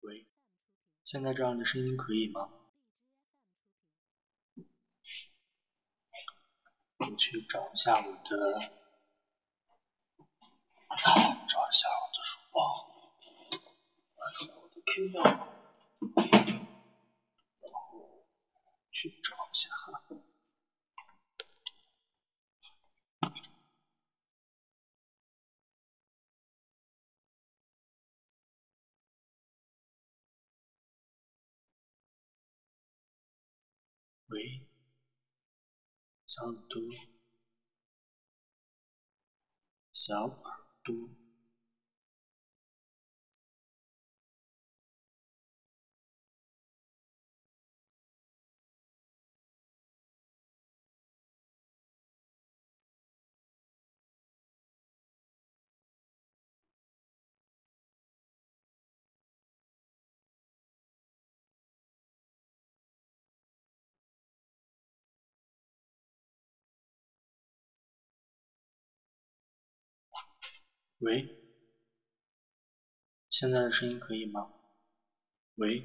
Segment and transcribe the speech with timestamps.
[0.00, 0.26] 喂，
[1.04, 2.50] 现在这样的声音可以吗？
[6.98, 8.20] 我去找一下我的，
[10.88, 12.86] 找一下我的书包，
[14.16, 15.22] 找一下我的 Q 调，
[17.60, 18.24] 然后
[18.90, 19.68] 去找一下
[36.38, 36.90] sub 2
[39.92, 40.32] sub
[40.86, 41.08] 2
[71.00, 71.28] 喂，
[73.30, 74.48] 现在的声音可以吗？
[75.56, 75.84] 喂，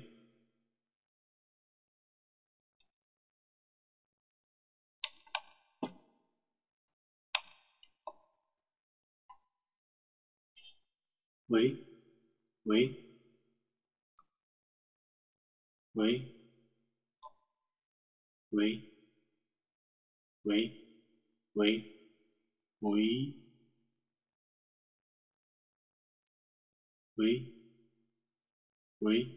[11.47, 11.78] 喂，
[12.64, 12.94] 喂，
[15.94, 16.25] 喂，
[18.50, 18.81] 喂，
[20.44, 20.73] 喂，
[21.53, 21.84] 喂，
[22.80, 23.34] 喂。
[27.23, 27.41] 喂，
[28.99, 29.29] 喂，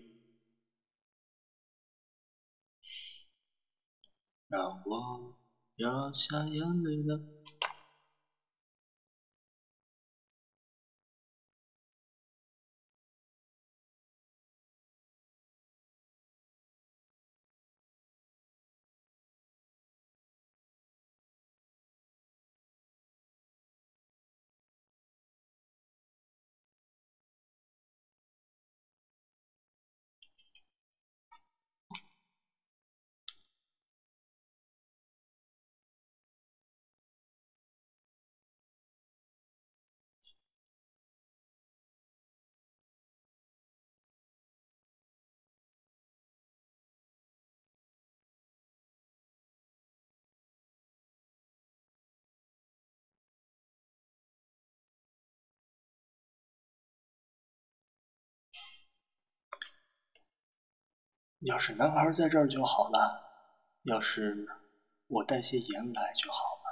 [4.49, 5.33] 让我
[5.77, 7.21] 掉下眼泪了。
[61.41, 63.23] 要是男孩在这儿就好了，
[63.83, 64.47] 要是
[65.09, 66.67] 我带些盐来就好了。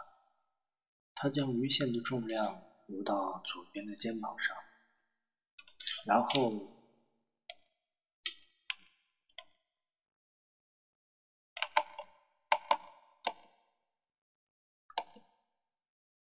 [1.15, 4.57] 他将鱼线的重量挪到左边的肩膀上，
[6.07, 6.71] 然后。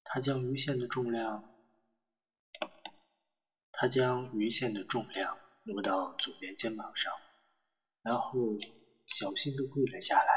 [0.05, 1.43] 它将鱼线的重量，
[3.73, 7.11] 它将鱼线的重量挪到左边肩膀上。
[8.01, 8.57] 然后
[9.05, 10.33] 小心的跪了下来，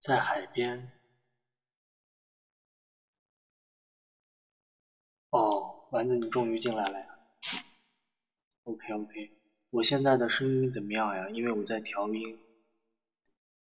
[0.00, 0.92] 在海边。
[5.32, 7.06] 哦，丸子，你终于进来了呀
[8.64, 9.32] ！OK OK。
[9.70, 11.30] 我现在的声音怎么样呀？
[11.30, 12.38] 因为我在调音，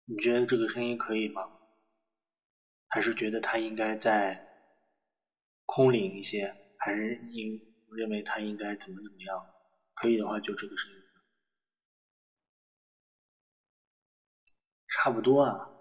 [0.04, 1.42] 你觉得这个声音可以吗？
[2.86, 4.44] 还是觉得它应该再
[5.64, 6.54] 空灵一些？
[6.76, 7.60] 还是应
[7.96, 9.44] 认为它应该怎么怎么样？
[9.94, 11.04] 可以的话就这个声音，
[14.88, 15.72] 差不多啊。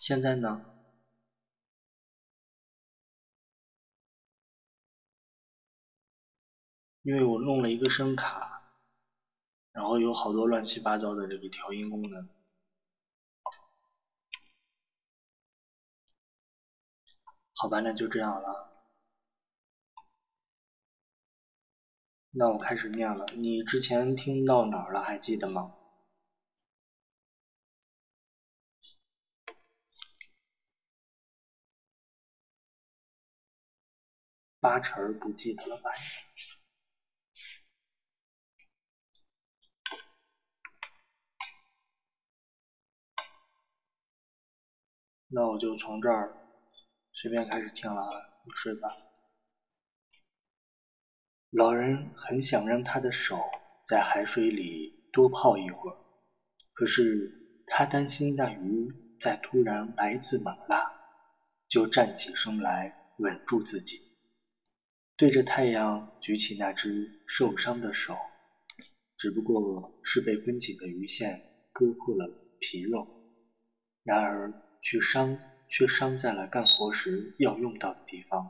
[0.00, 0.66] 现在呢？
[7.06, 8.64] 因为我弄了一个声卡，
[9.70, 12.28] 然后有好多乱七八糟的这个调音功能。
[17.54, 18.72] 好吧，那就这样了。
[22.32, 25.00] 那我开始念了，你之前听到哪儿了？
[25.00, 25.70] 还记得吗？
[34.60, 35.90] 八成不记得了吧？
[45.28, 46.32] 那我就从这儿
[47.12, 48.00] 随便开始听了，
[48.44, 48.88] 你睡吧。
[51.50, 53.36] 老人很想让他的手
[53.88, 55.96] 在海水里多泡一会儿，
[56.74, 57.32] 可是
[57.66, 58.88] 他担心那鱼
[59.20, 60.84] 再突然来次猛拉，
[61.68, 64.02] 就站起身来稳住自己，
[65.16, 68.14] 对着太阳举起那只受伤的手，
[69.18, 71.42] 只不过是被绷紧的鱼线
[71.72, 72.30] 割破了
[72.60, 73.08] 皮肉，
[74.04, 74.52] 然而
[74.88, 75.36] 却伤
[75.68, 78.48] 却伤在了干活时要用到的地方。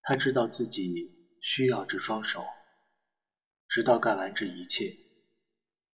[0.00, 1.12] 他知道自己
[1.42, 2.42] 需要这双手，
[3.68, 4.96] 直到干完这一切。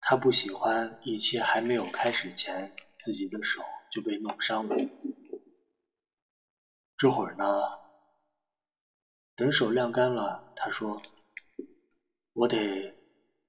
[0.00, 2.74] 他不喜欢一切还没有开始前，
[3.04, 3.60] 自己的手
[3.92, 4.76] 就被弄伤了。
[6.96, 7.44] 这会儿呢，
[9.36, 11.02] 等手晾干了，他说
[12.32, 12.56] ：“我得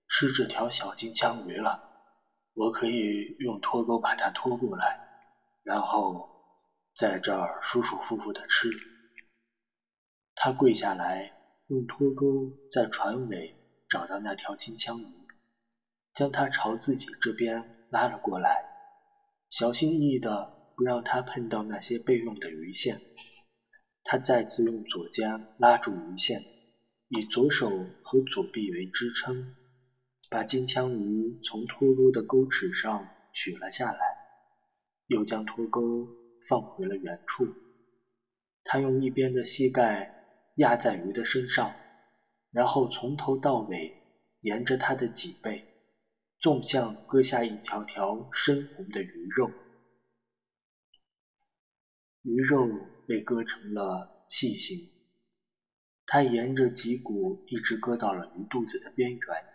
[0.10, 1.91] 吃这条小金枪鱼了。
[2.54, 5.00] 我可以用拖钩把它拖过来，
[5.64, 6.30] 然后
[6.98, 8.70] 在这儿舒舒服服的吃。”
[10.36, 11.34] 他跪下来，
[11.68, 13.56] 用拖钩在船尾
[13.90, 15.28] 找到那条金枪鱼，
[16.16, 18.64] 将它朝自己这边拉了过来，
[19.50, 23.02] 小心翼翼的不让它碰到那些备用的鱼线。
[24.04, 26.44] 他再次用左肩拉住鱼线，
[27.08, 27.70] 以左手
[28.02, 29.56] 和左臂为支撑，
[30.32, 34.00] 把金枪鱼从拖钩的钩齿上取了下来，
[35.08, 36.08] 又将脱钩
[36.50, 37.46] 放回了原处。
[38.64, 40.18] 他用一边的膝盖。
[40.56, 41.74] 压在鱼的身上，
[42.52, 43.94] 然后从头到尾
[44.42, 45.66] 沿着它的脊背
[46.42, 49.50] 纵向割下一条条深红的鱼肉。
[52.24, 52.68] 鱼肉
[53.08, 54.90] 被割成了细形，
[56.06, 59.51] 他沿着脊骨一直割到了鱼肚子的边缘。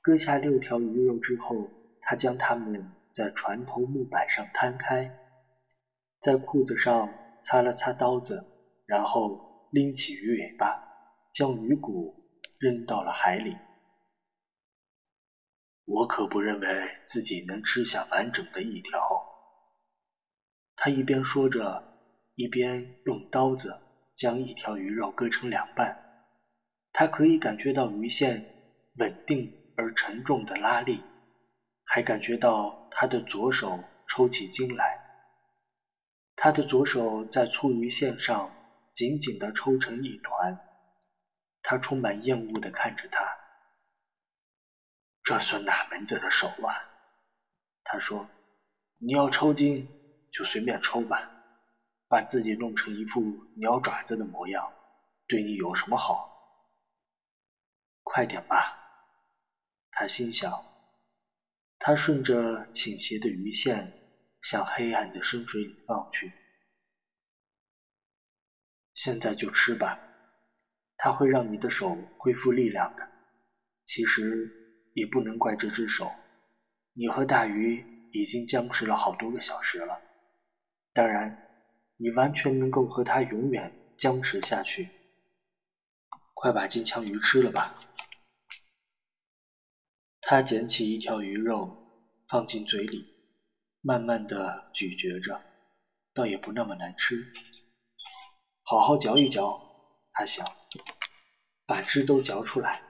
[0.00, 1.68] 割下六条鱼肉之后，
[2.00, 5.10] 他将它们在船头木板上摊开，
[6.20, 7.08] 在裤子上
[7.44, 8.44] 擦了擦刀子，
[8.86, 9.46] 然后。
[9.70, 10.82] 拎起鱼尾巴，
[11.34, 12.24] 将鱼骨
[12.58, 13.54] 扔到了海里。
[15.84, 16.66] 我可不认为
[17.10, 18.98] 自己能吃下完整的一条。
[20.74, 21.84] 他一边说着，
[22.34, 23.78] 一边用刀子
[24.16, 25.98] 将一条鱼肉割成两半。
[26.94, 28.42] 他可以感觉到鱼线
[28.96, 31.00] 稳定而沉重的拉力，
[31.84, 34.98] 还感觉到他的左手抽起筋来。
[36.36, 38.52] 他的左手在粗鱼线上。
[38.98, 40.58] 紧紧地抽成一团，
[41.62, 43.24] 他充满厌恶地看着他。
[45.22, 46.74] 这算哪门子的手啊？
[47.84, 48.26] 他说
[48.98, 49.86] ：“你要抽筋
[50.32, 51.30] 就随便抽吧，
[52.08, 53.20] 把自己弄成一副
[53.54, 54.68] 鸟爪子的模样，
[55.28, 56.28] 对你有什么好？
[58.02, 58.56] 快点吧！”
[59.98, 60.52] 他心想。
[61.80, 63.92] 他顺着倾斜的鱼线
[64.42, 66.30] 向黑暗的深水里望去。
[68.94, 69.98] 现在就吃吧，
[70.96, 73.08] 它会让你的手恢复力量的。
[73.86, 74.48] 其实
[74.94, 76.08] 也不能怪这只手，
[76.92, 80.00] 你和大鱼已经僵持了好多个小时了。
[80.92, 81.36] 当然，
[81.96, 84.88] 你完全能够和它永远僵持下去。
[86.34, 87.74] 快把金枪鱼吃了吧！
[90.30, 91.74] 他捡起一条鱼肉
[92.28, 93.06] 放进嘴里，
[93.80, 95.40] 慢慢的咀嚼着，
[96.12, 97.32] 倒也不那么难吃。
[98.62, 99.58] 好好嚼一嚼，
[100.12, 100.46] 他想，
[101.64, 102.82] 把汁都嚼出来。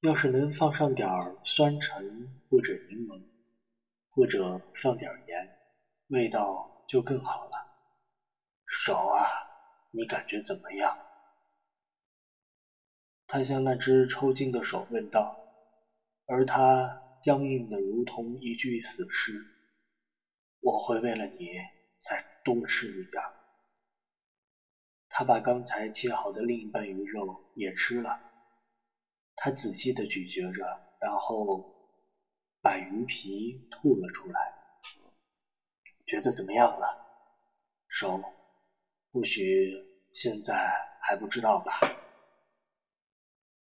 [0.00, 3.22] 要是能放上点儿酸橙或者柠檬，
[4.10, 5.56] 或者放点盐，
[6.08, 7.52] 味道就更好了。
[8.66, 9.28] 手啊，
[9.92, 10.98] 你感觉怎么样？
[13.28, 15.43] 他向那只抽筋的手问道，
[16.26, 19.46] 而他僵硬的如同一具死尸。
[20.60, 21.50] 我会为了你
[22.00, 23.22] 再多吃一点。
[25.10, 28.18] 他把刚才切好的另一半鱼肉也吃了，
[29.36, 30.64] 他仔细的咀嚼着，
[31.00, 31.62] 然后
[32.60, 34.54] 把鱼皮吐了出来。
[36.06, 36.86] 觉得怎么样了，
[37.88, 38.20] 手？
[39.12, 39.70] 或许
[40.12, 41.72] 现在还不知道吧。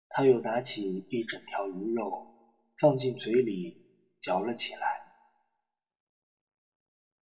[0.09, 2.38] 他又拿起一整条鱼肉，
[2.81, 3.77] 放进嘴里
[4.21, 5.03] 嚼了起来。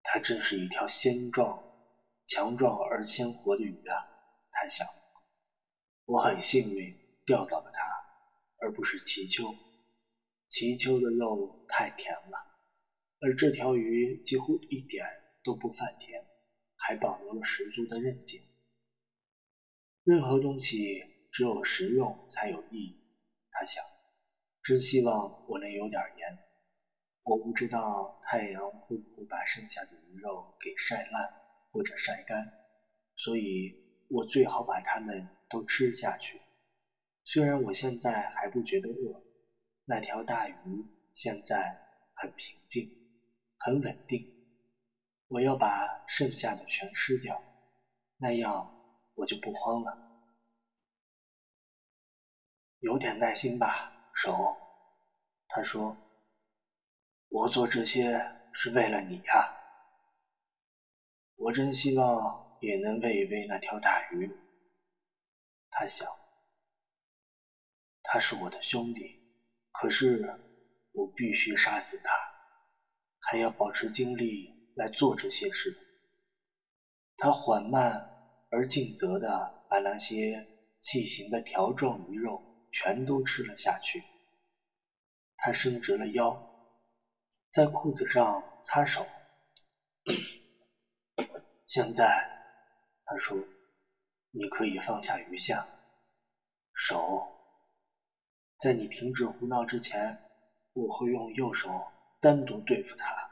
[0.03, 1.63] 它真是一条鲜壮、
[2.25, 4.07] 强壮而鲜活的鱼啊！
[4.51, 4.87] 他想，
[6.05, 7.79] 我很幸运钓到了它，
[8.61, 9.55] 而不是祈秋。
[10.49, 12.37] 祈秋的肉太甜了，
[13.19, 15.05] 而这条鱼几乎一点
[15.43, 16.25] 都不泛甜，
[16.77, 18.41] 还保留了十足的韧劲。
[20.03, 21.15] 任何东西。
[21.29, 22.97] 只有食用才有意义，
[23.51, 23.83] 他想。
[24.67, 26.37] 真希望我能有点盐。
[27.23, 31.31] 我不知道太阳会不会把剩下的鱼肉给晒烂
[31.71, 32.51] 或者晒干，
[33.15, 33.77] 所以
[34.09, 36.41] 我最好把它们都吃下去。
[37.23, 39.23] 虽然我现在还不觉得饿，
[39.85, 41.77] 那条大鱼现在
[42.15, 42.91] 很平静，
[43.59, 44.27] 很稳定。
[45.29, 47.41] 我要把剩下的全吃掉，
[48.17, 48.69] 那样
[49.15, 49.97] 我就不慌了。
[52.79, 54.57] 有点耐心吧，手。
[55.47, 55.95] 他说
[57.29, 58.19] ：“我做这些
[58.51, 59.53] 是为了你呀。
[61.35, 64.31] 我真希望也能喂一喂那条大鱼。”
[65.69, 66.07] 他想
[68.01, 69.19] ：“他是我的兄弟，
[69.71, 70.39] 可是
[70.93, 72.11] 我必须杀死他，
[73.19, 75.77] 还要保持精力来做这些事。”
[77.17, 78.09] 他缓慢
[78.49, 80.47] 而尽责地把那些
[80.79, 82.46] 细形的条状鱼肉。
[82.71, 84.03] 全都吃了下去。
[85.37, 86.39] 他伸直了腰，
[87.51, 89.05] 在裤子上擦手。
[91.67, 92.27] 现在，
[93.05, 93.37] 他说
[94.31, 95.57] ：“你可以放下鱼线。”
[96.73, 97.27] 手，
[98.59, 100.17] 在你停止胡闹之前，
[100.73, 101.69] 我会用右手
[102.21, 103.29] 单独对付他。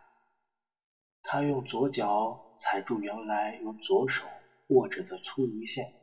[1.22, 4.26] 他用左脚踩住原来用左手
[4.68, 5.94] 握着的粗鱼线，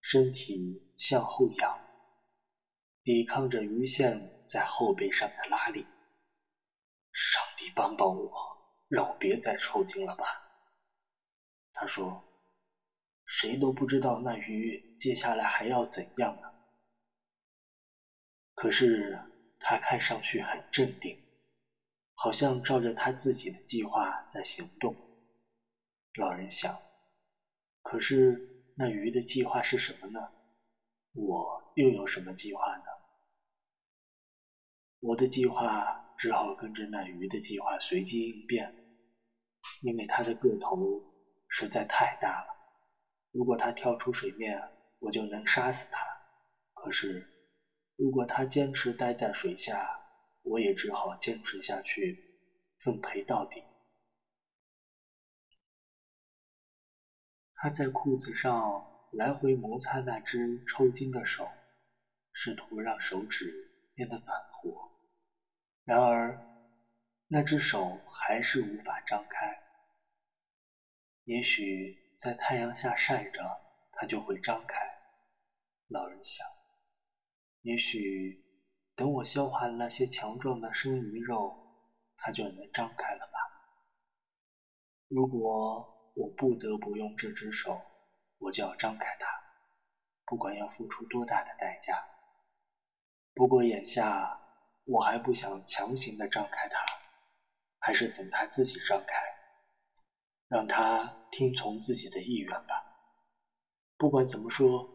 [0.00, 1.83] 身体向后仰。
[3.04, 5.86] 抵抗着鱼线在后背上的拉力。
[7.12, 8.32] 上帝帮帮我，
[8.88, 10.24] 让我别再抽筋了吧。
[11.74, 12.24] 他说
[13.26, 16.48] ：“谁都不知道那鱼接下来还要怎样呢。”
[18.56, 19.20] 可是
[19.58, 21.20] 他看上去很镇定，
[22.14, 24.96] 好像照着他自己的计划在行动。
[26.14, 26.80] 老人想
[27.82, 30.20] ：“可是那鱼的计划是什么呢？
[31.12, 32.83] 我又有什么计划呢？”
[35.06, 35.84] 我的计划
[36.16, 38.72] 只好跟着那鱼的计划随机应变，
[39.82, 41.02] 因为它的个头
[41.46, 42.46] 实在太大了。
[43.30, 44.58] 如果它跳出水面，
[45.00, 45.98] 我就能杀死它；
[46.72, 47.28] 可是，
[47.96, 49.86] 如果它坚持待在水下，
[50.42, 52.18] 我也只好坚持下去，
[52.78, 53.62] 奉陪到底。
[57.56, 61.46] 他在裤子上来回摩擦那只抽筋的手，
[62.32, 64.93] 试图让手指变得暖和。
[65.84, 66.40] 然而，
[67.28, 69.60] 那只手还是无法张开。
[71.24, 73.60] 也许在太阳下晒着，
[73.92, 74.78] 它就会张开。
[75.88, 76.46] 老人想，
[77.60, 78.42] 也许
[78.96, 81.54] 等我消化了那些强壮的生鱼肉，
[82.16, 83.38] 它就能张开了吧。
[85.08, 87.78] 如果我不得不用这只手，
[88.38, 89.26] 我就要张开它，
[90.24, 92.02] 不管要付出多大的代价。
[93.34, 94.40] 不过眼下。
[94.84, 96.78] 我还不想强行的张开它，
[97.78, 99.14] 还是等它自己张开，
[100.48, 102.84] 让它听从自己的意愿吧。
[103.96, 104.86] 不管怎么说，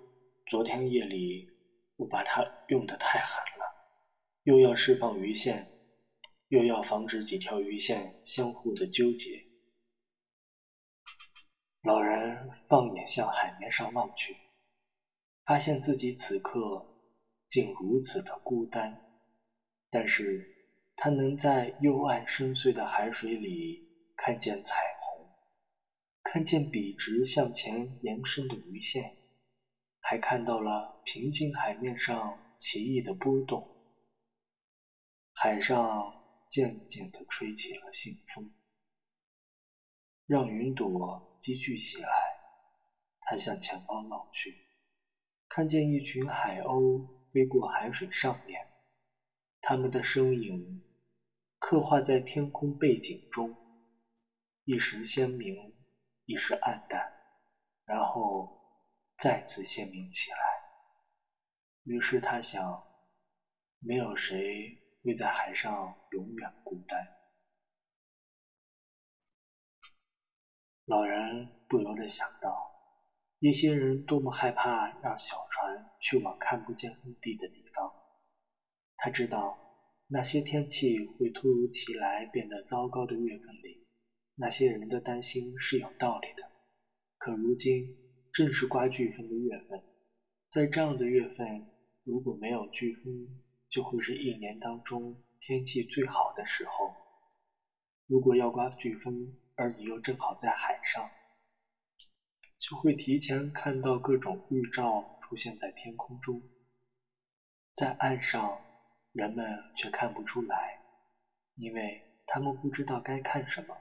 [0.46, 1.50] 昨天夜里
[1.96, 3.66] 我把它用的太狠了，
[4.44, 5.72] 又要释放鱼线，
[6.50, 9.48] 又要防止几条鱼线相互的纠结。
[11.82, 14.38] 老人放眼向海面上望去，
[15.46, 16.86] 发现自己此刻
[17.50, 19.09] 竟如此的孤单。
[19.92, 20.56] 但是，
[20.96, 23.82] 他能在幽暗深邃的海水里
[24.16, 25.28] 看见彩虹，
[26.24, 29.18] 看见笔直向前延伸的鱼线，
[30.00, 33.68] 还看到了平静海面上奇异的波动。
[35.34, 36.14] 海上
[36.52, 38.52] 渐渐地吹起了信风，
[40.28, 42.10] 让云朵积聚起来。
[43.22, 44.56] 他向前方望去，
[45.48, 48.69] 看见一群海鸥飞过海水上面，
[49.70, 50.82] 他们的身影
[51.60, 53.56] 刻画在天空背景中，
[54.64, 55.76] 一时鲜明，
[56.26, 57.08] 一时暗淡，
[57.86, 58.50] 然后
[59.22, 60.38] 再次鲜明起来。
[61.84, 62.84] 于是他想，
[63.78, 65.72] 没有谁会在海上
[66.14, 67.08] 永远孤单。
[70.86, 72.50] 老人不由得想到。
[73.38, 77.69] 一些人多么害怕让小船去往看不见陆地的地方。
[79.02, 79.58] 他知道，
[80.08, 83.80] 那些天气会突如其来变得糟糕的月份里，
[84.36, 86.52] 那些人的担心是有道理的。
[87.18, 87.96] 可如今
[88.34, 89.82] 正是刮飓风的月份，
[90.52, 91.70] 在这样的月份，
[92.04, 93.40] 如果没有飓风，
[93.70, 96.94] 就会是一年当中天气最好的时候。
[98.06, 101.10] 如果要刮飓风，而你又正好在海上，
[102.60, 106.42] 就会提前看到各种预兆出现在天空中，
[107.76, 108.60] 在岸上
[109.20, 110.80] 人们却看不出来，
[111.56, 113.78] 因为他们不知道该看什么。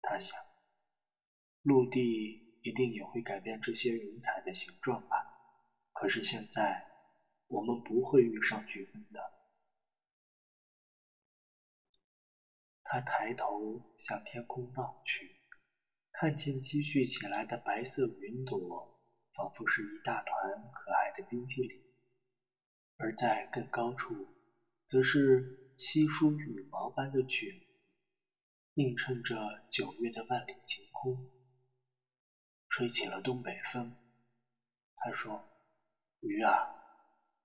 [0.00, 0.40] 他想，
[1.60, 5.16] 陆地一定也会改变这些云彩的形状吧？
[5.92, 6.86] 可是现在
[7.46, 9.20] 我们不会遇上飓风的。
[12.84, 15.36] 他抬头向天空望去。
[16.12, 18.98] 看见积蓄起来的白色云朵，
[19.34, 20.32] 仿佛是一大团
[20.72, 21.83] 可爱的冰淇淋；
[22.96, 24.32] 而在更高处，
[24.88, 25.44] 则是
[25.76, 27.60] 稀疏羽毛般的雪，
[28.74, 29.34] 映衬着
[29.70, 31.26] 九月的万里晴空。
[32.68, 33.94] 吹起了东北风，
[34.96, 35.44] 他说
[36.20, 36.52] ：“鱼啊，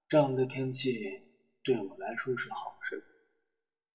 [0.08, 0.90] 这样的天气
[1.64, 3.06] 对我来说是好事，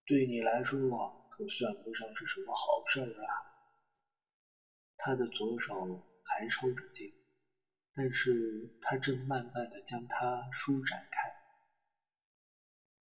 [0.07, 3.31] 对你来说可算不上是什么好事啊。”
[4.99, 7.13] 他的左手还抽着筋，
[7.95, 11.44] 但是他正慢慢的将它舒展开。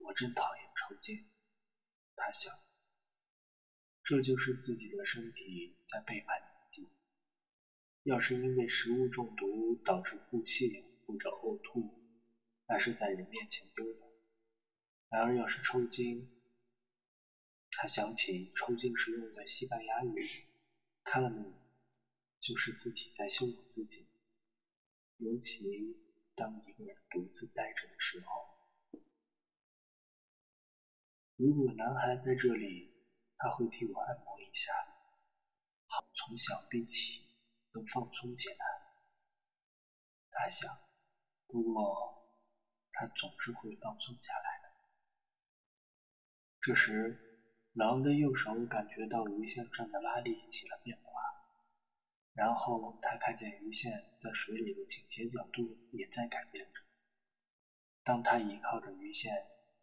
[0.03, 1.25] 我真讨厌抽筋，
[2.15, 2.59] 他想，
[4.03, 6.89] 这就是自己的身体在背叛自己。
[8.03, 11.93] 要是因为食物中毒导致腹泻或者呕吐，
[12.67, 13.97] 那是在人面前丢脸；
[15.09, 16.29] 然而要是抽筋，
[17.71, 20.45] 他想起抽筋时用的西班牙语，
[21.03, 21.57] 看了姆。
[22.43, 24.07] 就是自己在羞辱自己，
[25.17, 25.95] 尤其
[26.33, 28.50] 当一个人独自待着的时候。
[31.41, 32.93] 如果男孩在这里，
[33.35, 34.71] 他会替我按摩一下，
[35.87, 36.93] 好从小臂起
[37.73, 38.65] 都放松起来。
[40.29, 40.77] 他想，
[41.47, 42.37] 不过
[42.91, 44.69] 他总是会放松下来的。
[46.61, 47.17] 这时，
[47.73, 51.23] 狼的右手感觉到鱼线上的拉力起了变化。
[52.33, 56.81] 然后他看见鱼线在水里的倾斜角度也在改变着。
[58.03, 59.33] 当他依靠着鱼线，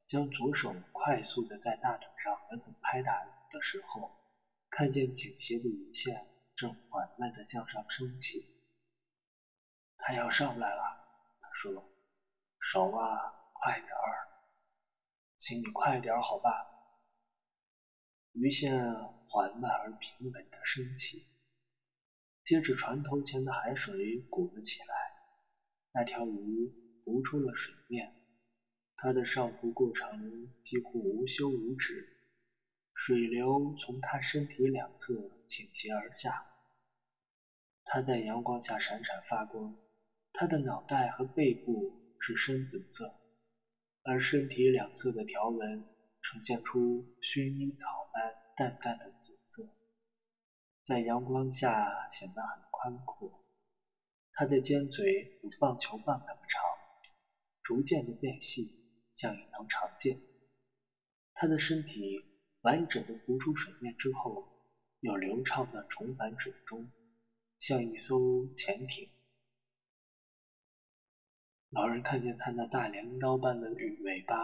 [0.09, 4.11] 将左手快速的在大腿上狠狠拍打的时候，
[4.71, 8.49] 看见倾斜的鱼线正缓慢的向上升起。
[9.99, 10.83] 他要上来了，
[11.41, 11.93] 他说
[12.59, 14.29] ：“手啊，快点儿，
[15.41, 16.67] 请你快点儿，好吧。”
[18.33, 18.73] 鱼线
[19.29, 21.27] 缓慢而平稳的升起。
[22.45, 25.13] 接着，船头前的海水鼓了起来，
[25.93, 28.18] 那条鱼浮出了水面。
[29.01, 32.09] 它的上浮过程几乎无休无止，
[32.95, 35.15] 水流从它身体两侧
[35.47, 36.45] 倾斜而下。
[37.85, 39.77] 它在阳光下闪闪发光，
[40.33, 43.15] 它的脑袋和背部是深紫色，
[44.03, 45.85] 而身体两侧的条纹
[46.21, 49.69] 呈现出薰衣草般淡淡的紫色。
[50.89, 53.45] 在阳光下显得很宽阔，
[54.33, 56.61] 它的尖嘴有棒球棒那么长，
[57.63, 58.78] 逐渐的变细，
[59.19, 60.21] 像一条长剑。
[61.35, 62.25] 它的身体
[62.63, 64.49] 完整的浮出水面之后，
[65.01, 66.89] 又流畅的重返水中，
[67.59, 68.17] 像一艘
[68.57, 69.11] 潜艇。
[71.71, 74.37] 老人看见它那大镰刀般的鱼尾巴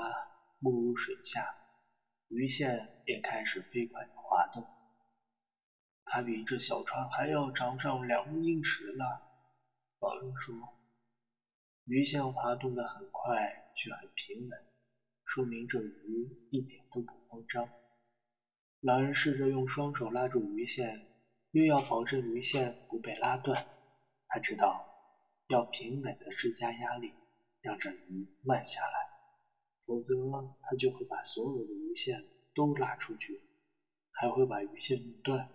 [0.58, 1.46] 没入水下，
[2.28, 4.66] 鱼线也开始飞快的滑动。
[6.04, 9.04] 它比这小船还要长上两英尺呢。
[10.00, 10.74] 老人说
[11.86, 14.58] ：“鱼线滑动的很快，却很平稳，
[15.26, 17.68] 说明这鱼一点都不慌张。”
[18.80, 21.06] 老人试着用双手拉住鱼线，
[21.50, 23.66] 又要保证鱼线不被拉断。
[24.28, 24.84] 他知道
[25.48, 27.12] 要平稳的施加压力，
[27.60, 29.08] 让这鱼慢下来，
[29.86, 30.14] 否则
[30.62, 33.40] 他就会把所有的鱼线都拉出去，
[34.10, 35.50] 还会把鱼线弄断。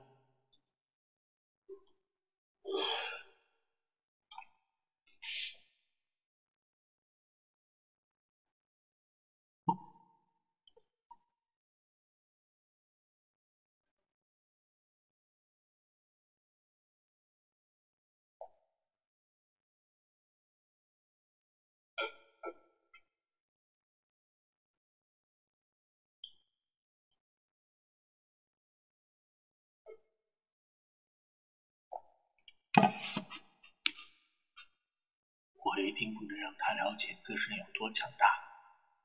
[36.30, 38.26] 能让他了解自身有多强大，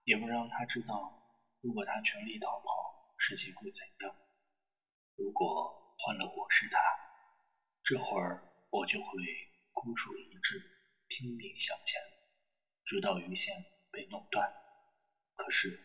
[0.04, 1.10] 也不让他知道，
[1.62, 4.14] 如果他全力逃跑，事情会怎样。
[5.16, 6.78] 如果换了我是他，
[7.82, 9.08] 这会儿我就会
[9.72, 10.60] 孤注一掷，
[11.08, 12.02] 拼命向前，
[12.84, 14.52] 直到鱼线被弄断。
[15.34, 15.80] 可是，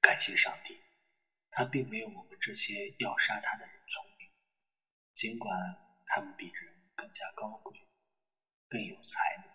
[0.00, 0.80] 感谢上帝，
[1.50, 4.30] 他并没有我们这些要杀他的人聪明，
[5.16, 5.54] 尽管
[6.06, 7.78] 他们比人更加高贵，
[8.70, 9.47] 更有才能。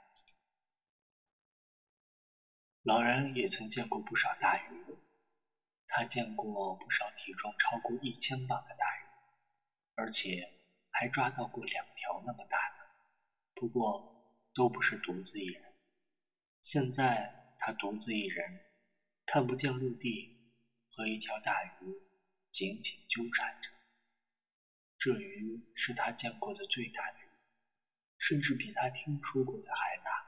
[2.83, 4.85] 老人也曾见过不少大鱼，
[5.87, 9.05] 他见过不少体重超过一千磅的大鱼，
[9.95, 10.51] 而且
[10.91, 12.75] 还抓到过两条那么大的，
[13.55, 15.63] 不过都不是独自一人。
[16.65, 18.59] 现在他独自一人，
[19.27, 20.37] 看不见陆地，
[20.89, 21.69] 和一条大鱼
[22.51, 23.69] 紧紧纠缠着。
[24.99, 27.29] 这鱼是他见过的最大的鱼，
[28.19, 30.25] 甚至比他听说过的还大，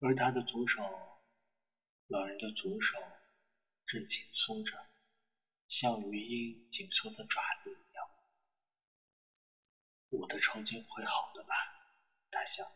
[0.00, 1.15] 而他的左手。
[2.08, 2.98] 老人的左手
[3.86, 4.86] 正紧缩着，
[5.68, 8.08] 像鱼鹰紧缩的爪子一样。
[10.10, 11.54] 我的抽筋会好的吧？
[12.30, 12.70] 他想。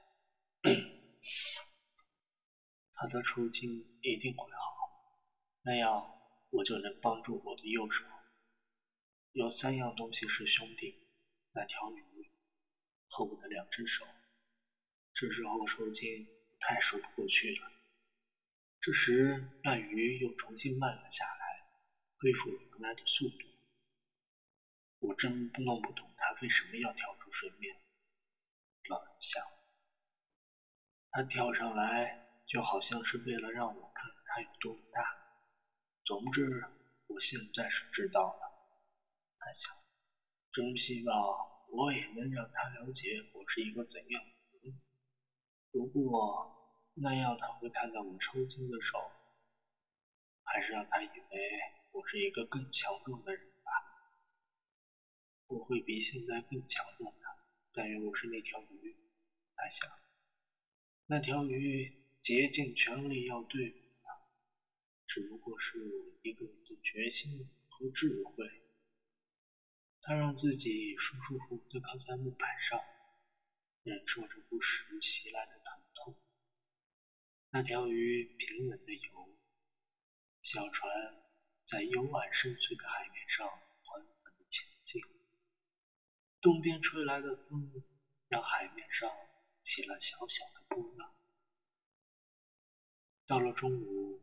[2.95, 5.17] 他的抽筋一定会好，
[5.63, 6.11] 那样
[6.51, 8.05] 我就能帮助我的右手。
[9.33, 11.07] 有三样东西是兄弟：
[11.53, 12.31] 那条鱼
[13.09, 14.05] 和我的两只手。
[15.15, 16.27] 这时候抽筋
[16.59, 17.80] 太说不过去了。
[18.83, 21.69] 这时，那鱼又重新慢了下来，
[22.17, 23.47] 恢复了原来的速度。
[25.01, 27.77] 我真弄不懂它为什么要跳出水面。
[28.89, 29.45] 老人想，
[31.11, 35.05] 他跳上来就好像是为了让我看看它有多么大。
[36.07, 36.65] 总之，
[37.09, 38.41] 我现在是知道了。
[39.39, 39.77] 他想，
[40.55, 41.15] 真希望
[41.69, 44.31] 我也能让他了解我是一个怎样的
[44.63, 44.81] 人。
[45.71, 46.60] 不过。
[46.95, 49.11] 那样他会看到我抽筋的手，
[50.43, 51.61] 还是让他以为
[51.93, 53.71] 我是一个更强壮的人吧？
[55.47, 57.27] 我会比现在更强壮的。
[57.73, 58.97] 但愿我是那条鱼，
[59.55, 59.91] 他想。
[61.07, 64.21] 那条鱼竭尽全力要对付他，
[65.07, 65.79] 只不过是
[66.23, 68.45] 一个人的决心和智慧。
[70.03, 72.81] 他让自己舒舒服服地靠在木板上，
[73.85, 75.70] 忍受着不时袭来的痛。
[77.53, 79.37] 那条鱼平稳的游，
[80.45, 81.21] 小船
[81.69, 85.03] 在幽暗深邃的海面上缓缓的前进。
[86.41, 87.73] 东边吹来的风
[88.29, 89.11] 让海面上
[89.65, 91.13] 起了小小的波浪。
[93.27, 94.23] 到了中午，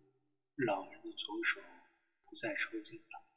[0.56, 1.62] 老人的左手
[2.24, 3.28] 不再抽筋了。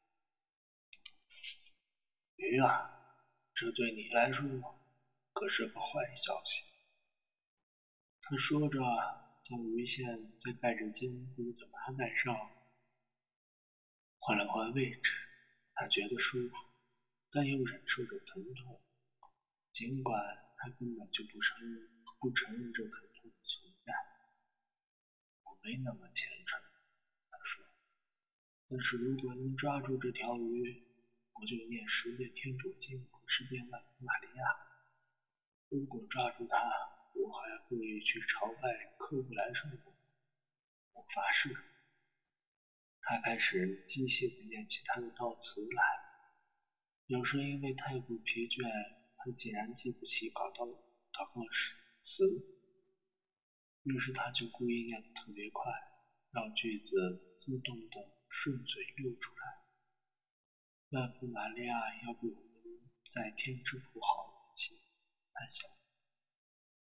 [2.36, 3.16] 鱼啊，
[3.56, 4.40] 这对你来说
[5.32, 6.62] 可是个坏消息。
[8.22, 8.78] 他说着。
[9.50, 10.06] 将鱼线
[10.44, 12.32] 在盖着金箍的麻袋上
[14.20, 15.00] 换了换位置，
[15.74, 16.54] 他觉得舒服，
[17.32, 18.80] 但又忍受着疼痛。
[19.74, 20.14] 尽管
[20.56, 21.88] 他根本就不承认
[22.20, 23.92] 不承认这疼痛的存在。
[25.42, 26.60] 我没那么虔诚，
[27.28, 27.64] 他说。
[28.68, 30.80] 但是如果能抓住这条鱼，
[31.34, 34.44] 我就念十遍天主经和十遍万玛利亚。
[35.70, 36.56] 如果抓住它，
[37.22, 39.92] 我还会去朝拜克布兰圣母。
[40.94, 41.56] 我发誓。
[43.02, 45.82] 他开始机械地念起他的悼词来。
[47.06, 48.62] 有时因为太过疲倦，
[49.16, 50.64] 他竟然记不起祷告
[51.10, 51.42] 祷告
[52.02, 52.24] 词。
[53.82, 55.72] 于是他就故意念得特别快，
[56.30, 56.86] 让句子
[57.40, 57.96] 自动的
[58.28, 59.64] 顺嘴溜出来。
[60.90, 62.44] 万福玛利亚要比我们
[63.14, 64.74] 在天之父好一些，
[65.32, 65.79] 他想。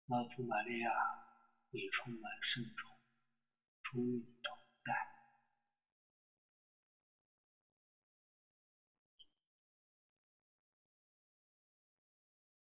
[0.08, 0.92] 万福玛利亚，
[1.70, 2.92] 你充满圣宠，
[3.84, 4.94] 主与你同在。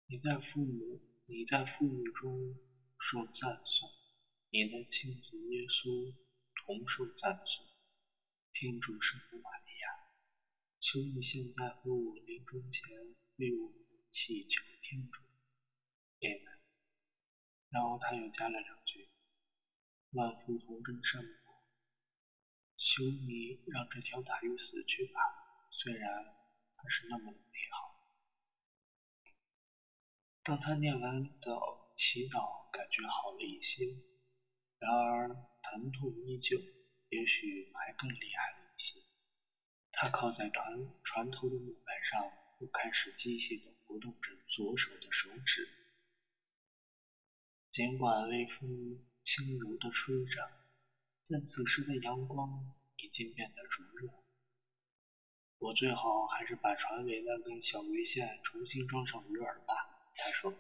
[0.08, 2.58] 你在父母，你在父母中
[3.00, 3.90] 受赞颂，
[4.50, 6.16] 你的亲子耶稣
[6.66, 7.66] 同受赞颂。
[8.54, 9.90] 天主圣母玛利亚，
[10.80, 13.74] 求你现在和我临终前为我
[14.14, 15.25] 祈求天主。
[17.96, 19.08] 然后他又加了两句
[20.12, 21.30] ：“万福同真圣母，
[22.76, 25.22] 求你让这条大鱼死去吧，
[25.72, 26.26] 虽然
[26.76, 27.40] 它是那么美
[27.72, 27.96] 好。”
[30.44, 31.56] 当他念完的
[31.96, 33.86] 祈祷，感觉好了一些，
[34.80, 36.60] 然而疼痛依旧，
[37.08, 39.00] 也许还更厉害了一些。
[39.94, 42.30] 他靠在船船头的木板上，
[42.60, 45.85] 又开始机械地活动着左手的手指。
[47.76, 50.50] 尽管微风轻柔地吹着，
[51.28, 54.08] 但此时的阳光已经变得灼热。
[55.60, 59.74] 我最好还是把船尾那根小鱼线重新装上鱼饵吧，
[60.16, 60.54] 他说。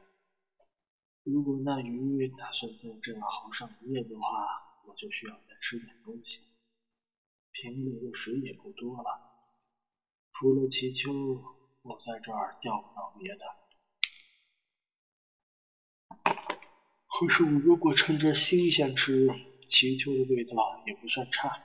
[1.23, 6.41] 如果那鱼打算在这儿熬上一夜的话，我就需要再吃点东西。
[7.53, 9.07] 瓶里的水也不多了，
[10.33, 11.13] 除了祈秋，
[11.81, 13.64] 我在这儿钓不到别的。
[17.17, 19.29] 可是我如果趁着新鲜吃，
[19.69, 21.63] 祈求的味道也不算差。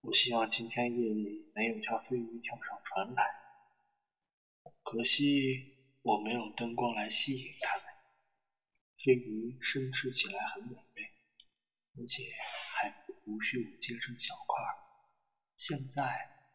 [0.00, 3.22] 我希望今天夜里能有条飞鱼跳上船来，
[4.82, 5.68] 可惜。
[6.02, 7.84] 我没有灯光来吸引它们。
[9.04, 11.02] 飞鱼生吃起来很美味，
[11.96, 12.24] 而且
[12.74, 12.92] 还
[13.24, 14.64] 无需我切成小块。
[15.58, 16.02] 现在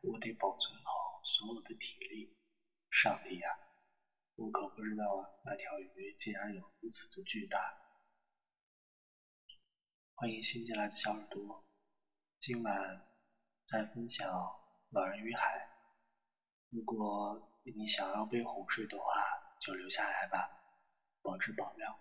[0.01, 2.35] 我得保存好所有的体力。
[2.91, 3.47] 上帝呀，
[4.37, 7.57] 我可不知道啊那条鱼竟然有如此的巨大。
[10.13, 11.65] 欢迎新进来的小耳朵，
[12.41, 13.01] 今晚
[13.67, 14.31] 在分享
[14.91, 15.41] 《老人与海》。
[16.69, 19.05] 如果你想要被哄睡的话，
[19.59, 20.47] 就留下来吧，
[21.23, 21.97] 保质保量。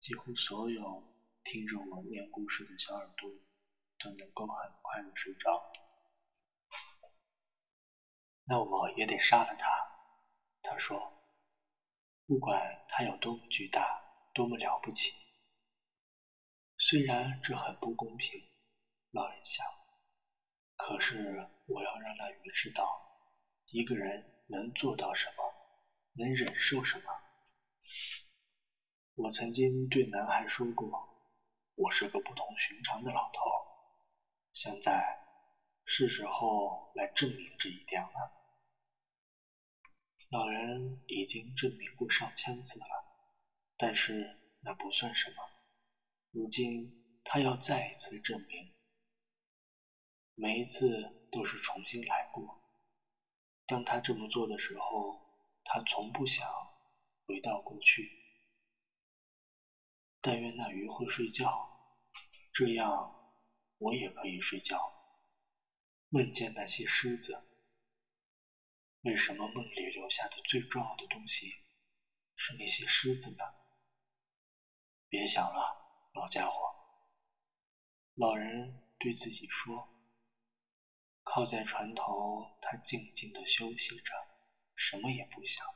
[0.00, 1.04] 几乎所有
[1.44, 3.30] 听着我念故事的小耳朵
[3.98, 5.72] 都能够很快的睡着。
[8.46, 9.97] 那我也得杀了他，
[10.62, 11.14] 他说。
[12.26, 14.02] 不管他有多么巨大，
[14.34, 15.14] 多么了不起。
[16.76, 18.42] 虽然这很不公平，
[19.12, 19.64] 老人想，
[20.76, 22.86] 可是我要让那鱼知道，
[23.70, 25.54] 一个人能做到什么。
[26.16, 27.04] 能忍受什么？
[29.14, 30.86] 我曾经对男孩说过，
[31.76, 33.40] 我是个不同寻常的老头。
[34.52, 35.18] 现在
[35.86, 38.37] 是时候来证明这一点了。
[40.30, 42.86] 老人已经证明过上千次了，
[43.76, 45.36] 但是那不算什么。
[46.30, 46.92] 如今
[47.24, 48.72] 他要再一次证明，
[50.34, 50.78] 每一次
[51.30, 52.60] 都是重新来过。
[53.66, 55.26] 当他这么做的时候。
[55.70, 56.48] 他从不想
[57.26, 58.10] 回到过去。
[60.22, 61.68] 但愿那鱼会睡觉，
[62.54, 63.14] 这样
[63.76, 64.78] 我也可以睡觉，
[66.08, 67.47] 梦见那些狮子。
[69.02, 71.50] 为什么梦里留下的最重要的东西
[72.36, 73.44] 是那些狮子呢？
[75.08, 75.76] 别想了，
[76.14, 76.56] 老家伙。
[78.14, 79.88] 老人对自己说。
[81.22, 84.12] 靠在船头，他静静地休息着。
[84.74, 85.66] 什么也不想。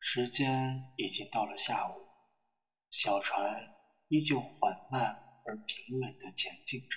[0.00, 2.08] 时间已经到了下午，
[2.90, 3.74] 小船
[4.08, 6.96] 依旧缓慢而平稳地前进着。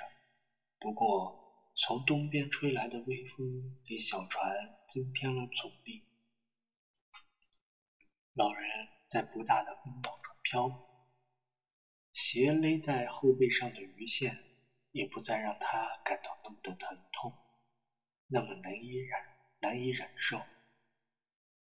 [0.80, 1.47] 不过，
[1.80, 6.04] 从东边吹来的微风给小船增添了阻力。
[8.34, 10.88] 老人在不大的风浪中漂，
[12.14, 14.38] 斜勒在后背上的鱼线
[14.92, 17.34] 也不再让他感到那么的疼痛。
[18.28, 19.20] 那么难以忍，
[19.62, 20.42] 难以忍受。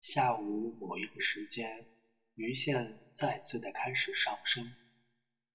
[0.00, 1.86] 下午某一个时间，
[2.34, 4.72] 鱼线再次的开始上升，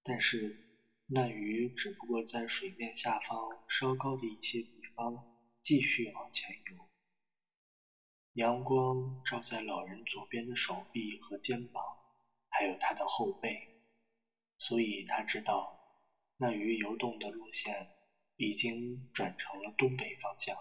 [0.03, 0.72] 但是
[1.15, 3.38] 那鱼只不过在水面下方
[3.69, 5.23] 稍高的一些地方
[5.63, 6.89] 继续往前游。
[8.34, 11.84] 阳光照在老人左边的手臂和肩膀，
[12.49, 13.56] 还有他的后背，
[14.58, 15.78] 所以他知道
[16.38, 17.89] 那鱼游动的路线
[18.38, 20.58] 已经转成了东北方向。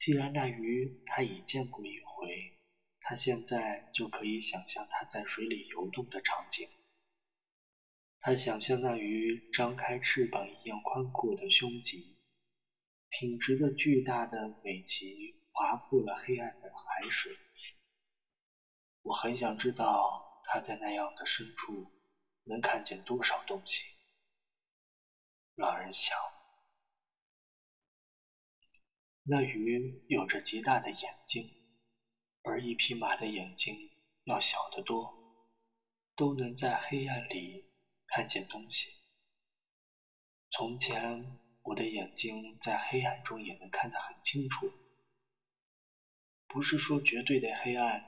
[0.00, 2.56] 既然那鱼他已见过一回，
[3.00, 6.45] 他现在就可以想象它在水里游动的场。
[8.26, 12.16] 他想象那鱼张开翅膀一样宽阔的胸襟，
[13.08, 17.32] 挺直的巨大的尾鳍划破了黑暗的海水。
[19.02, 21.92] 我很想知道它在那样的深处
[22.46, 23.84] 能看见多少东西。
[25.54, 26.18] 老人想。
[29.22, 31.48] 那鱼有着极大的眼睛，
[32.42, 33.76] 而一匹马的眼睛
[34.24, 35.14] 要小得多，
[36.16, 37.64] 都能在黑暗里
[38.16, 38.88] 看见东西。
[40.48, 44.72] 从前我的眼睛在黑暗中也能看得很清楚，
[46.48, 48.02] 不是说绝对的黑暗，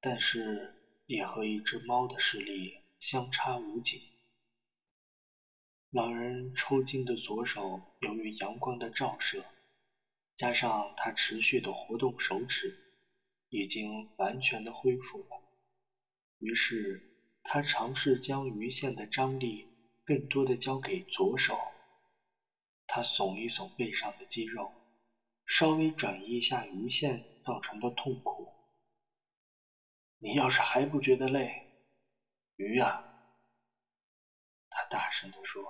[0.00, 0.74] 但是
[1.06, 4.02] 也和一只猫的视力相差无几。
[5.92, 9.44] 老人抽筋的左手由于阳光的照射。
[10.38, 12.76] 加上他持续的活动手指，
[13.50, 15.40] 已经完全的恢复了。
[16.38, 17.09] 于是
[17.42, 19.66] 他尝试将鱼线的张力
[20.04, 21.58] 更多的交给左手。
[22.86, 24.72] 他耸一耸背上的肌肉，
[25.46, 28.48] 稍微转移一下鱼线造成的痛苦。
[30.18, 31.48] 你要是还不觉得累，
[32.56, 33.02] 鱼呀，
[34.68, 35.64] 他大声地说，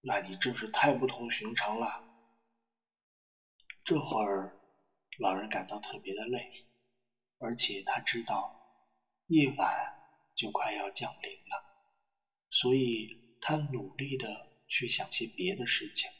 [0.00, 1.86] 那你真是太不同寻常了。
[3.84, 4.58] 这会儿，
[5.18, 6.50] 老人感到特别的累，
[7.38, 8.50] 而且他知道
[9.26, 9.99] 夜晚
[10.40, 11.62] 就快要降临了，
[12.50, 16.10] 所以他努力的去想些别的事情。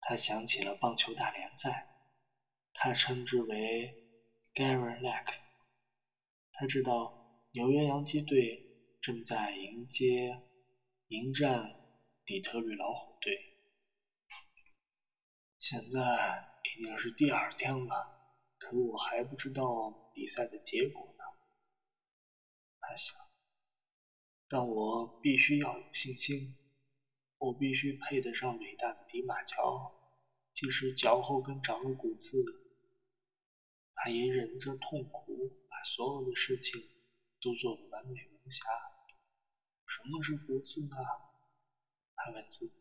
[0.00, 1.86] 他想起了棒球大联赛，
[2.74, 3.94] 他称之为
[4.54, 5.34] Gary Leck。
[6.50, 7.14] 他知道
[7.52, 8.64] 纽约洋基队
[9.02, 10.40] 正在迎接
[11.06, 11.62] 迎战
[12.24, 13.40] 底特律老虎队。
[15.60, 18.08] 现在已经是第二天了，
[18.58, 19.62] 可我还不知道
[20.12, 21.14] 比赛的结果
[22.88, 23.14] 他想，
[24.48, 26.56] 但我必须要有信心，
[27.36, 29.92] 我必须配得上伟大的迪马乔，
[30.54, 32.42] 即使脚后跟长了骨刺，
[33.92, 36.88] 他也忍着痛苦，把所有的事情
[37.42, 38.64] 都做得完美无瑕。
[39.84, 40.96] 什么是骨刺呢？
[42.14, 42.72] 他问自己。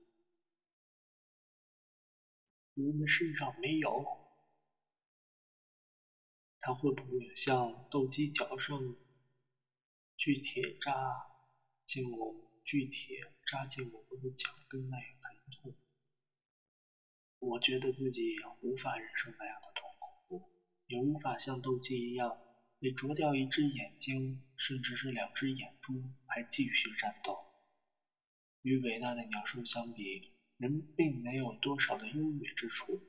[2.76, 4.06] 我们身上没有，
[6.62, 8.96] 他会不会像斗鸡脚上
[10.18, 10.92] 巨铁扎
[11.88, 15.76] 进我巨铁扎进我们的脚跟那样疼痛？
[17.40, 19.90] 我觉得自己无法忍受那样的痛
[20.28, 20.52] 苦，
[20.88, 22.38] 也无法像斗鸡一样
[22.80, 25.94] 被啄掉一只眼睛，甚至是两只眼珠
[26.28, 27.38] 还继续战斗。
[28.64, 30.34] 与伟大的鸟兽相比。
[30.58, 33.00] 人并没有多少的优越之处，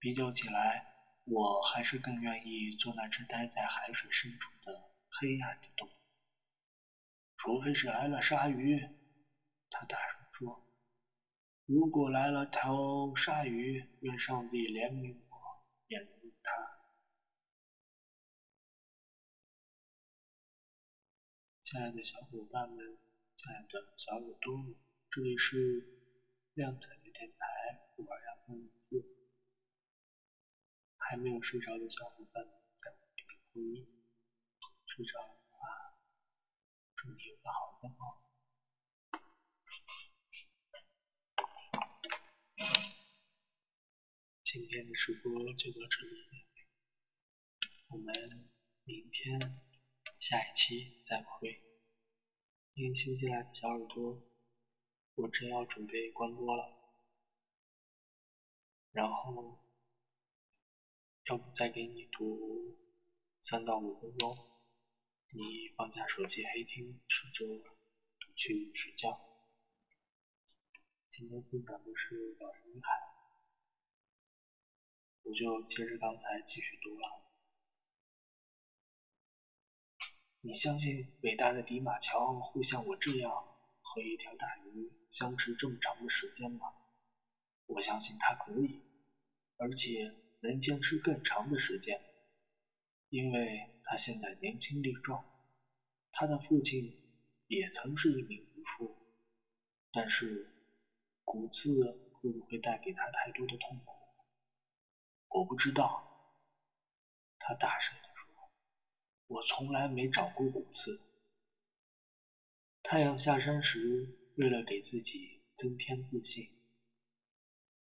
[0.00, 0.82] 比较起来，
[1.26, 5.92] 我还是更愿意做那只待在海水深处的黑暗的动物。
[7.38, 8.78] 除非是来了鲨鱼，
[9.70, 10.64] 他大声说
[11.66, 15.36] ：“如果来了条鲨鱼，愿上帝怜悯我，
[15.88, 16.50] 怜悯他。”
[21.64, 22.78] 亲爱的小伙伴们，
[23.36, 24.74] 亲爱的小耳朵们，
[25.10, 25.92] 这里是。
[26.56, 27.46] 亮彩的电台，
[27.98, 28.56] 晚上分
[28.88, 29.04] 四，
[30.96, 33.84] 还没有睡着的小伙伴，在我这里呼吁，
[34.86, 35.35] 睡着，
[37.06, 38.00] 你有个好的梦。
[44.44, 46.16] 今天的直播就到这里，
[47.88, 48.50] 我们
[48.84, 49.38] 明天
[50.18, 51.62] 下一期再会。
[52.74, 54.20] 欢迎新进来的小耳朵。
[55.14, 56.76] 我正要准备关播了，
[58.92, 59.58] 然后，
[61.26, 62.76] 要不再给你读
[63.42, 64.55] 三到五分钟，
[65.38, 67.44] 你放下手机黑听，试着
[68.36, 69.20] 去睡觉。
[71.10, 72.88] 今天分享的是《老人与海》，
[75.24, 77.22] 我就接着刚才继续读了。
[80.40, 83.30] 你相信伟大的迪马乔会像我这样？
[83.82, 86.66] 和一条大鱼相持这么长的时间吗？
[87.66, 88.80] 我相信他可以，
[89.58, 92.00] 而且能坚持更长的时间，
[93.10, 95.24] 因为他现在年轻力壮。
[96.12, 96.92] 他的父亲
[97.46, 98.96] 也曾是一名渔夫，
[99.92, 100.52] 但是
[101.24, 101.70] 骨刺
[102.12, 103.92] 会不会带给他太多的痛苦？
[105.28, 106.02] 我不知道。
[107.38, 108.50] 他大声地说
[109.28, 111.00] ：“我从来没长过骨刺。”
[112.82, 116.50] 太阳下山时，为了给自己增添自信，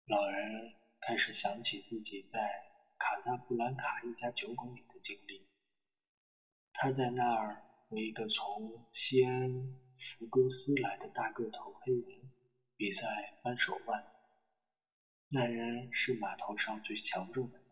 [0.06, 2.38] 老人开始想起自己在
[2.98, 5.47] 卡萨布兰卡一家酒馆里的经历。
[6.80, 9.50] 他在那儿和一个从西安
[10.16, 12.30] 福格斯来的大个头黑人
[12.76, 14.06] 比赛扳手腕。
[15.28, 17.66] 那人是码头上最强壮的人。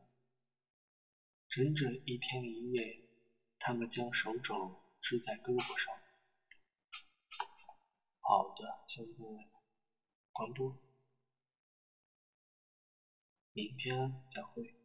[1.48, 3.00] 整整一天一夜，
[3.60, 5.94] 他们将手肘支在胳膊上。
[8.18, 9.48] 好的，现在
[10.32, 10.74] 关注，
[13.52, 14.75] 明天再会。